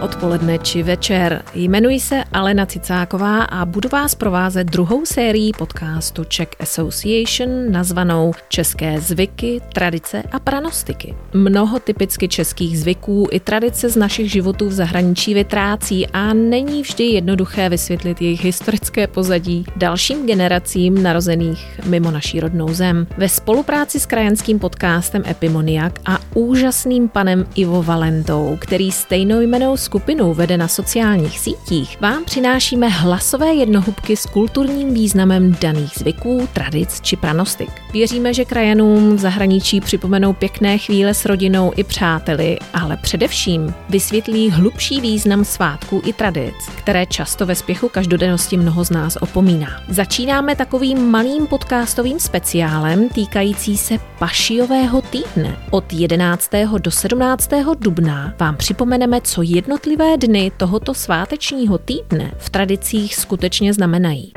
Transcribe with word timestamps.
odpoledne 0.00 0.58
či 0.58 0.82
večer. 0.82 1.42
Jmenuji 1.54 2.00
se 2.00 2.24
Alena 2.32 2.66
Cicáková 2.66 3.42
a 3.42 3.64
budu 3.64 3.88
vás 3.88 4.14
provázet 4.14 4.64
druhou 4.64 5.06
sérií 5.06 5.52
podcastu 5.52 6.24
Czech 6.24 6.48
Association 6.60 7.72
nazvanou 7.72 8.32
České 8.48 9.00
zvyky, 9.00 9.60
tradice 9.72 10.22
a 10.32 10.38
pranostiky. 10.38 11.14
Mnoho 11.34 11.78
typicky 11.78 12.28
českých 12.28 12.78
zvyků 12.78 13.28
i 13.30 13.40
tradice 13.40 13.88
z 13.88 13.96
našich 13.96 14.30
životů 14.32 14.68
v 14.68 14.72
zahraničí 14.72 15.34
vytrácí 15.34 16.06
a 16.06 16.34
není 16.34 16.82
vždy 16.82 17.04
jednoduché 17.04 17.68
vysvětlit 17.68 18.22
jejich 18.22 18.44
historické 18.44 19.06
pozadí 19.06 19.64
dalším 19.76 20.26
generacím 20.26 21.02
narozených 21.02 21.80
mimo 21.86 22.10
naší 22.10 22.40
rodnou 22.40 22.74
zem. 22.74 23.06
Ve 23.16 23.28
spolupráci 23.28 24.00
s 24.00 24.06
krajanským 24.06 24.58
podcastem 24.58 25.22
Epimoniak 25.30 25.98
a 26.06 26.18
úžasným 26.34 27.08
panem 27.08 27.46
Ivo 27.54 27.82
Valentou, 27.82 28.56
který 28.60 28.92
stejnojmenou 28.92 29.76
skupinu 29.90 30.34
vede 30.34 30.56
na 30.56 30.68
sociálních 30.68 31.38
sítích, 31.38 32.00
vám 32.00 32.24
přinášíme 32.24 32.88
hlasové 32.88 33.54
jednohubky 33.54 34.16
s 34.16 34.26
kulturním 34.26 34.94
významem 34.94 35.56
daných 35.60 35.92
zvyků, 35.96 36.48
tradic 36.52 37.00
či 37.00 37.16
pranostik. 37.16 37.70
Věříme, 37.92 38.34
že 38.34 38.44
krajanům 38.44 39.16
v 39.16 39.18
zahraničí 39.18 39.80
připomenou 39.80 40.32
pěkné 40.32 40.78
chvíle 40.78 41.14
s 41.14 41.24
rodinou 41.24 41.72
i 41.76 41.84
přáteli, 41.84 42.58
ale 42.74 42.96
především 42.96 43.74
vysvětlí 43.88 44.50
hlubší 44.50 45.00
význam 45.00 45.44
svátků 45.44 46.02
i 46.04 46.12
tradic, 46.12 46.54
které 46.78 47.06
často 47.06 47.46
ve 47.46 47.54
spěchu 47.54 47.88
každodennosti 47.88 48.56
mnoho 48.56 48.84
z 48.84 48.90
nás 48.90 49.18
opomíná. 49.20 49.68
Začínáme 49.88 50.56
takovým 50.56 51.10
malým 51.10 51.46
podcastovým 51.46 52.20
speciálem 52.20 53.08
týkající 53.08 53.76
se 53.76 53.94
Pašiového 54.18 55.02
týdne. 55.02 55.56
Od 55.70 55.92
11. 55.92 56.50
do 56.78 56.90
17. 56.90 57.50
dubna 57.78 58.34
vám 58.38 58.56
připomeneme, 58.56 59.20
co 59.20 59.42
jednotlivé 59.86 60.16
dny 60.16 60.52
tohoto 60.56 60.94
svátečního 60.94 61.78
týdne 61.78 62.32
v 62.38 62.50
tradicích 62.50 63.16
skutečně 63.16 63.72
znamenají. 63.72 64.32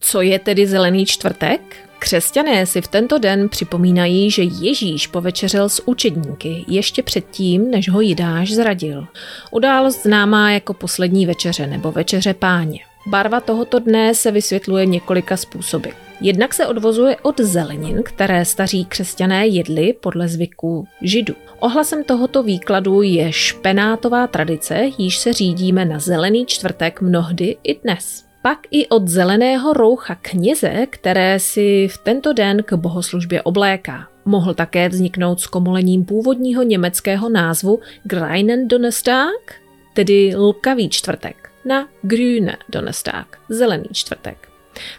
Co 0.00 0.20
je 0.20 0.38
tedy 0.38 0.66
zelený 0.66 1.06
čtvrtek? 1.06 1.76
Křesťané 1.98 2.66
si 2.66 2.80
v 2.80 2.88
tento 2.88 3.18
den 3.18 3.48
připomínají, 3.48 4.30
že 4.30 4.42
Ježíš 4.42 5.06
povečeřel 5.06 5.68
s 5.68 5.88
učedníky 5.88 6.64
ještě 6.68 7.02
předtím, 7.02 7.70
než 7.70 7.88
ho 7.88 8.00
Jidáš 8.00 8.52
zradil. 8.52 9.06
Událost 9.50 10.02
známá 10.02 10.50
jako 10.50 10.74
poslední 10.74 11.26
večeře 11.26 11.66
nebo 11.66 11.92
večeře 11.92 12.34
páně. 12.34 12.78
Barva 13.06 13.40
tohoto 13.40 13.78
dne 13.78 14.14
se 14.14 14.30
vysvětluje 14.30 14.86
několika 14.86 15.36
způsoby. 15.36 15.88
Jednak 16.24 16.54
se 16.54 16.66
odvozuje 16.66 17.16
od 17.22 17.40
zelenin, 17.40 18.02
které 18.02 18.44
staří 18.44 18.84
křesťané 18.84 19.46
jedli 19.46 19.92
podle 19.92 20.28
zvyků 20.28 20.88
židů. 21.00 21.34
Ohlasem 21.58 22.04
tohoto 22.04 22.42
výkladu 22.42 23.02
je 23.02 23.32
špenátová 23.32 24.26
tradice, 24.26 24.90
již 24.98 25.18
se 25.18 25.32
řídíme 25.32 25.84
na 25.84 25.98
zelený 25.98 26.46
čtvrtek 26.46 27.00
mnohdy 27.00 27.56
i 27.62 27.80
dnes. 27.80 28.24
Pak 28.42 28.58
i 28.70 28.88
od 28.88 29.08
zeleného 29.08 29.72
roucha 29.72 30.14
kněze, 30.14 30.86
které 30.90 31.38
si 31.38 31.88
v 31.88 31.98
tento 31.98 32.32
den 32.32 32.62
k 32.62 32.74
bohoslužbě 32.74 33.42
obléká. 33.42 34.08
Mohl 34.24 34.54
také 34.54 34.88
vzniknout 34.88 35.40
s 35.40 35.46
komolením 35.46 36.04
původního 36.04 36.62
německého 36.62 37.28
názvu 37.28 37.80
Greinen 38.04 38.68
Donnerstag, 38.68 39.54
tedy 39.94 40.36
lkavý 40.36 40.88
čtvrtek, 40.88 41.50
na 41.64 41.88
Grüne 42.02 42.56
Donnerstag, 42.68 43.38
zelený 43.48 43.88
čtvrtek. 43.92 44.51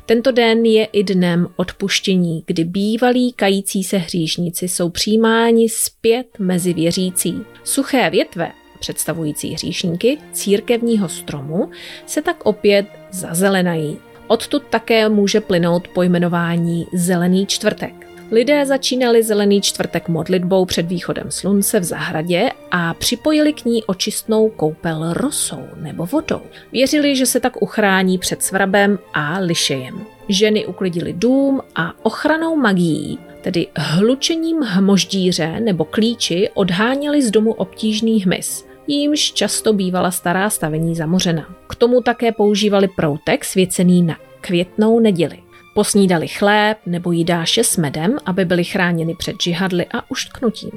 Tento 0.05 0.31
den 0.31 0.65
je 0.65 0.85
i 0.85 1.03
dnem 1.03 1.47
odpuštění, 1.55 2.43
kdy 2.45 2.63
bývalí 2.63 3.33
kající 3.33 3.83
se 3.83 3.97
hříšníci 3.97 4.67
jsou 4.67 4.89
přijímáni 4.89 5.69
zpět 5.69 6.27
mezi 6.39 6.73
věřící. 6.73 7.35
Suché 7.63 8.09
větve, 8.09 8.51
představující 8.79 9.53
hříšníky 9.53 10.17
církevního 10.31 11.09
stromu, 11.09 11.69
se 12.05 12.21
tak 12.21 12.45
opět 12.45 12.85
zazelenají. 13.11 13.97
Odtud 14.27 14.63
také 14.69 15.09
může 15.09 15.41
plynout 15.41 15.87
pojmenování 15.87 16.87
Zelený 16.93 17.45
čtvrtek. 17.45 18.12
Lidé 18.33 18.65
začínali 18.65 19.23
zelený 19.23 19.61
čtvrtek 19.61 20.09
modlitbou 20.09 20.65
před 20.65 20.85
východem 20.87 21.31
slunce 21.31 21.79
v 21.79 21.83
zahradě 21.83 22.49
a 22.71 22.93
připojili 22.93 23.53
k 23.53 23.65
ní 23.65 23.83
očistnou 23.83 24.49
koupel 24.49 25.13
rosou 25.13 25.63
nebo 25.75 26.05
vodou. 26.05 26.41
Věřili, 26.71 27.15
že 27.15 27.25
se 27.25 27.39
tak 27.39 27.61
uchrání 27.61 28.17
před 28.17 28.43
svrabem 28.43 28.99
a 29.13 29.39
lišejem. 29.39 30.05
Ženy 30.29 30.65
uklidili 30.65 31.13
dům 31.13 31.61
a 31.75 32.05
ochranou 32.05 32.55
magií, 32.55 33.19
tedy 33.41 33.67
hlučením 33.75 34.61
hmoždíře 34.61 35.59
nebo 35.59 35.85
klíči, 35.85 36.49
odháněli 36.53 37.21
z 37.21 37.31
domu 37.31 37.53
obtížný 37.53 38.23
hmyz 38.23 38.65
jímž 38.87 39.31
často 39.31 39.73
bývala 39.73 40.11
stará 40.11 40.49
stavení 40.49 40.95
zamořena. 40.95 41.55
K 41.67 41.75
tomu 41.75 42.01
také 42.01 42.31
používali 42.31 42.87
proutek 42.87 43.45
svěcený 43.45 44.03
na 44.03 44.17
květnou 44.41 44.99
neděli. 44.99 45.39
Posnídali 45.73 46.27
chléb 46.27 46.77
nebo 46.85 47.11
jídáše 47.11 47.63
s 47.63 47.77
medem, 47.77 48.17
aby 48.25 48.45
byli 48.45 48.63
chráněni 48.63 49.15
před 49.15 49.35
žihadly 49.43 49.85
a 49.85 50.11
uštknutím. 50.11 50.71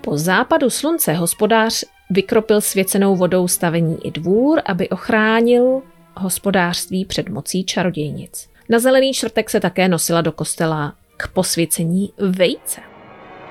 Po 0.00 0.18
západu 0.18 0.70
slunce 0.70 1.12
hospodář 1.12 1.84
vykropil 2.10 2.60
svěcenou 2.60 3.16
vodou 3.16 3.48
stavení 3.48 3.98
i 4.06 4.10
dvůr, 4.10 4.62
aby 4.66 4.88
ochránil 4.88 5.82
hospodářství 6.16 7.04
před 7.04 7.28
mocí 7.28 7.64
čarodějnic. 7.64 8.48
Na 8.68 8.78
zelený 8.78 9.12
čtvrtek 9.12 9.50
se 9.50 9.60
také 9.60 9.88
nosila 9.88 10.20
do 10.20 10.32
kostela 10.32 10.94
k 11.16 11.28
posvěcení 11.28 12.12
vejce. 12.18 12.80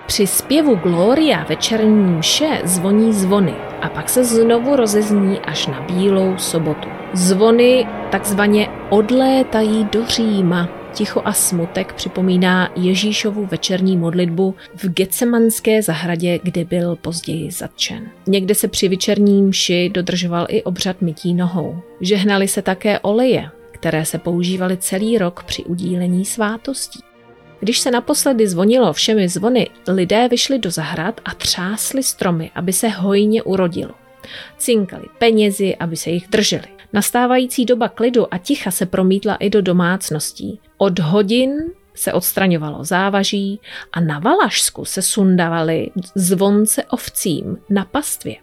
Při 0.06 0.28
zpěvu 0.28 0.76
Gloria 0.76 1.44
večerní 1.44 2.18
mše 2.18 2.62
zvoní 2.64 3.14
zvony 3.14 3.56
a 3.82 3.90
pak 3.90 4.10
se 4.10 4.24
znovu 4.24 4.76
rozezní 4.76 5.40
až 5.40 5.68
na 5.68 5.82
bílou 5.82 6.38
sobotu. 6.38 6.90
Zvony 7.14 7.88
takzvaně 8.12 8.70
odlétají 8.92 9.88
do 9.92 10.06
Říma. 10.06 10.70
Ticho 10.94 11.22
a 11.26 11.34
smutek 11.34 11.94
připomíná 11.94 12.72
Ježíšovu 12.76 13.46
večerní 13.46 13.98
modlitbu 13.98 14.56
v 14.76 14.86
Getsemanské 14.86 15.82
zahradě, 15.82 16.40
kde 16.44 16.66
byl 16.66 16.96
později 16.96 17.52
zatčen. 17.52 18.10
Někde 18.28 18.56
se 18.56 18.68
při 18.68 18.90
večerní 18.90 19.42
mši 19.42 19.90
dodržoval 19.90 20.46
i 20.50 20.64
obřad 20.64 21.02
mytí 21.02 21.34
nohou. 21.34 21.82
Žehnali 22.02 22.48
se 22.48 22.62
také 22.62 23.00
oleje, 23.00 23.50
které 23.72 24.06
se 24.06 24.18
používaly 24.18 24.78
celý 24.78 25.18
rok 25.18 25.44
při 25.44 25.64
udílení 25.64 26.26
svátostí. 26.26 27.00
Když 27.60 27.80
se 27.80 27.92
naposledy 27.92 28.48
zvonilo 28.48 28.94
všemi 28.94 29.30
zvony, 29.30 29.70
lidé 29.88 30.28
vyšli 30.28 30.60
do 30.60 30.72
zahrad 30.72 31.22
a 31.26 31.34
třásli 31.36 32.04
stromy, 32.04 32.52
aby 32.56 32.74
se 32.74 32.90
hojně 32.90 33.44
urodilo. 33.44 34.01
Cinkali 34.58 35.06
penězi, 35.18 35.76
aby 35.76 35.96
se 35.96 36.10
jich 36.10 36.28
drželi. 36.28 36.68
Nastávající 36.94 37.66
doba 37.66 37.90
klidu 37.90 38.34
a 38.34 38.38
ticha 38.38 38.72
se 38.72 38.86
promítla 38.86 39.36
i 39.36 39.50
do 39.50 39.62
domácností. 39.62 40.60
Od 40.78 41.00
hodin 41.00 41.52
se 41.94 42.14
odstraňovalo 42.14 42.84
závaží 42.84 43.60
a 43.94 44.00
na 44.00 44.20
Valašsku 44.20 44.86
se 44.86 45.02
sundavali 45.02 45.92
zvonce 46.16 46.84
ovcím 46.84 47.58
na 47.70 47.86
pastvě. 47.86 48.36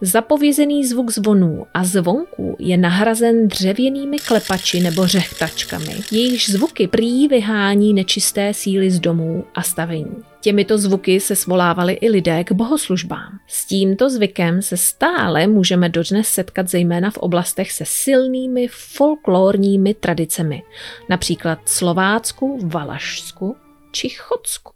Zapovězený 0.00 0.86
zvuk 0.86 1.10
zvonů 1.10 1.66
a 1.74 1.84
zvonků 1.84 2.56
je 2.58 2.76
nahrazen 2.76 3.48
dřevěnými 3.48 4.18
klepači 4.18 4.80
nebo 4.80 5.06
řechtačkami. 5.06 5.94
Jejich 6.10 6.50
zvuky 6.50 6.88
prý 6.88 7.28
vyhání 7.28 7.94
nečisté 7.94 8.54
síly 8.54 8.90
z 8.90 9.00
domů 9.00 9.44
a 9.54 9.62
stavení. 9.62 10.16
Těmito 10.44 10.78
zvuky 10.78 11.20
se 11.20 11.36
svolávali 11.36 11.92
i 11.92 12.10
lidé 12.10 12.44
k 12.44 12.52
bohoslužbám. 12.52 13.38
S 13.46 13.66
tímto 13.66 14.10
zvykem 14.10 14.62
se 14.62 14.76
stále 14.76 15.46
můžeme 15.46 15.88
dodnes 15.88 16.28
setkat 16.28 16.68
zejména 16.68 17.10
v 17.10 17.18
oblastech 17.18 17.72
se 17.72 17.84
silnými 17.86 18.68
folklorními 18.68 19.94
tradicemi, 19.94 20.62
například 21.08 21.58
Slovácku, 21.64 22.58
Valašsku 22.62 23.56
či 23.92 24.08
Chodsku. 24.08 24.72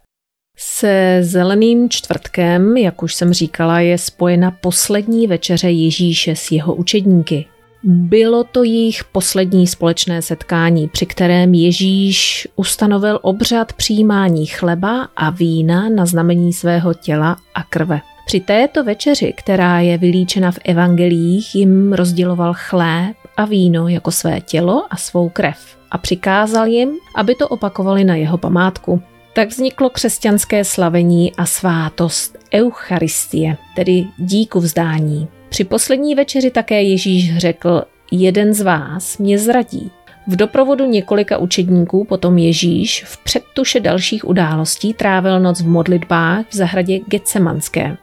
Se 0.57 1.19
zeleným 1.21 1.89
čtvrtkem, 1.89 2.77
jak 2.77 3.03
už 3.03 3.15
jsem 3.15 3.33
říkala, 3.33 3.79
je 3.79 3.97
spojena 3.97 4.51
poslední 4.51 5.27
večeře 5.27 5.69
Ježíše 5.69 6.35
s 6.35 6.51
jeho 6.51 6.75
učedníky. 6.75 7.45
Bylo 7.83 8.43
to 8.43 8.63
jejich 8.63 9.03
poslední 9.03 9.67
společné 9.67 10.21
setkání, 10.21 10.87
při 10.87 11.05
kterém 11.05 11.53
Ježíš 11.53 12.47
ustanovil 12.55 13.19
obřad 13.21 13.73
přijímání 13.73 14.45
chleba 14.45 15.09
a 15.15 15.29
vína 15.29 15.89
na 15.89 16.05
znamení 16.05 16.53
svého 16.53 16.93
těla 16.93 17.37
a 17.55 17.63
krve. 17.63 18.01
Při 18.25 18.39
této 18.39 18.83
večeři, 18.83 19.33
která 19.37 19.79
je 19.79 19.97
vylíčena 19.97 20.51
v 20.51 20.59
evangelích, 20.65 21.55
jim 21.55 21.93
rozděloval 21.93 22.53
chléb 22.57 23.15
a 23.37 23.45
víno 23.45 23.87
jako 23.87 24.11
své 24.11 24.41
tělo 24.41 24.85
a 24.89 24.97
svou 24.97 25.29
krev 25.29 25.77
a 25.91 25.97
přikázal 25.97 26.67
jim, 26.67 26.89
aby 27.15 27.35
to 27.35 27.47
opakovali 27.47 28.03
na 28.03 28.15
jeho 28.15 28.37
památku. 28.37 29.01
Tak 29.33 29.49
vzniklo 29.49 29.89
křesťanské 29.89 30.63
slavení 30.63 31.35
a 31.35 31.45
svátost 31.45 32.37
Eucharistie, 32.53 33.57
tedy 33.75 34.05
díku 34.17 34.59
vzdání. 34.59 35.27
Při 35.49 35.63
poslední 35.63 36.15
večeři 36.15 36.51
také 36.51 36.83
Ježíš 36.83 37.37
řekl, 37.37 37.83
jeden 38.11 38.53
z 38.53 38.61
vás 38.61 39.17
mě 39.17 39.39
zradí. 39.39 39.91
V 40.27 40.35
doprovodu 40.35 40.85
několika 40.85 41.37
učedníků 41.37 42.05
potom 42.05 42.37
Ježíš 42.37 43.03
v 43.03 43.23
předtuše 43.23 43.79
dalších 43.79 44.27
událostí 44.27 44.93
trávil 44.93 45.39
noc 45.39 45.61
v 45.61 45.67
modlitbách 45.67 46.45
v 46.49 46.55
zahradě 46.55 46.99
Getsemanské. 47.07 47.97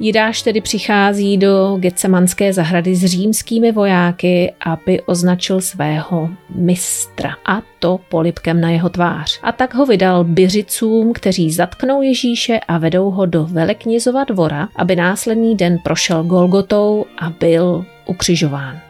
Jidáš 0.00 0.42
tedy 0.42 0.60
přichází 0.60 1.38
do 1.38 1.76
Getsemanské 1.80 2.52
zahrady 2.52 2.94
s 2.94 3.04
římskými 3.04 3.72
vojáky, 3.72 4.52
aby 4.60 5.02
označil 5.02 5.60
svého 5.60 6.30
mistra 6.54 7.36
a 7.46 7.62
to 7.78 8.00
polipkem 8.08 8.60
na 8.60 8.70
jeho 8.70 8.88
tvář. 8.88 9.40
A 9.42 9.52
tak 9.52 9.74
ho 9.74 9.86
vydal 9.86 10.24
byřicům, 10.24 11.12
kteří 11.12 11.52
zatknou 11.52 12.02
Ježíše 12.02 12.60
a 12.68 12.78
vedou 12.78 13.10
ho 13.10 13.26
do 13.26 13.44
Veleknězova 13.44 14.24
dvora, 14.24 14.68
aby 14.76 14.96
následný 14.96 15.56
den 15.56 15.78
prošel 15.78 16.24
Golgotou 16.24 17.04
a 17.18 17.30
byl 17.30 17.84
ukřižován. 18.06 18.80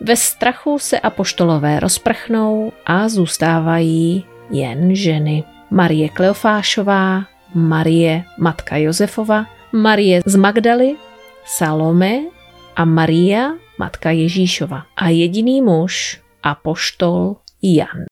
Ve 0.00 0.16
strachu 0.16 0.78
se 0.78 1.00
apoštolové 1.00 1.80
rozprchnou 1.80 2.72
a 2.86 3.08
zůstávají 3.08 4.24
jen 4.50 4.94
ženy. 4.94 5.44
Marie 5.70 6.08
Kleofášová, 6.08 7.24
Marie 7.54 8.24
matka 8.38 8.76
Josefova, 8.76 9.46
Marie 9.72 10.18
z 10.26 10.34
Magdaly, 10.34 10.98
Salome 11.46 12.34
a 12.74 12.82
Maria 12.82 13.54
matka 13.78 14.10
Ježíšova. 14.10 14.90
A 14.98 15.14
jediný 15.14 15.62
muž, 15.62 16.18
apoštol 16.42 17.38
Jan. 17.62 18.09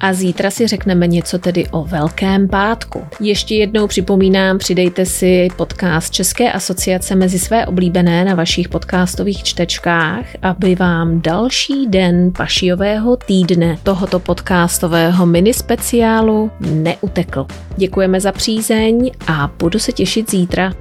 A 0.00 0.12
zítra 0.12 0.50
si 0.50 0.66
řekneme 0.66 1.06
něco 1.06 1.38
tedy 1.38 1.66
o 1.70 1.84
Velkém 1.84 2.48
pátku. 2.48 3.04
Ještě 3.20 3.54
jednou 3.54 3.86
připomínám, 3.86 4.58
přidejte 4.58 5.06
si 5.06 5.48
podcast 5.56 6.12
České 6.12 6.52
asociace 6.52 7.14
mezi 7.14 7.38
své 7.38 7.66
oblíbené 7.66 8.24
na 8.24 8.34
vašich 8.34 8.68
podcastových 8.68 9.42
čtečkách, 9.42 10.24
aby 10.42 10.74
vám 10.74 11.20
další 11.20 11.86
den 11.86 12.32
pašiového 12.36 13.16
týdne 13.16 13.78
tohoto 13.82 14.20
podcastového 14.20 15.26
mini 15.26 15.54
speciálu 15.54 16.50
neutekl. 16.60 17.46
Děkujeme 17.76 18.20
za 18.20 18.32
přízeň 18.32 19.10
a 19.26 19.50
budu 19.58 19.78
se 19.78 19.92
těšit 19.92 20.30
zítra. 20.30 20.72